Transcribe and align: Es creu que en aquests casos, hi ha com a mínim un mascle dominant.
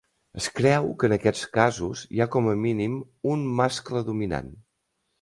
Es 0.39 0.45
creu 0.59 0.89
que 1.03 1.07
en 1.09 1.15
aquests 1.17 1.43
casos, 1.59 2.03
hi 2.15 2.23
ha 2.25 2.29
com 2.39 2.51
a 2.55 2.57
mínim 2.65 2.99
un 3.37 3.47
mascle 3.63 4.07
dominant. 4.13 4.55